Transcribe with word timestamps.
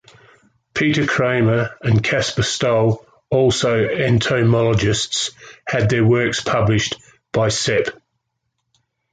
Pieter 0.73 1.05
Cramer 1.05 1.77
and 1.83 2.03
Caspar 2.03 2.41
Stoll, 2.41 3.05
also 3.29 3.85
entomologists, 3.87 5.29
had 5.67 5.91
their 5.91 6.03
works 6.03 6.41
published 6.41 6.95
by 7.31 7.49
Sepp. 7.49 7.89